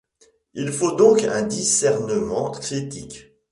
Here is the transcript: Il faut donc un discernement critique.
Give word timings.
Il 0.55 0.71
faut 0.71 0.95
donc 0.95 1.21
un 1.25 1.43
discernement 1.43 2.49
critique. 2.49 3.31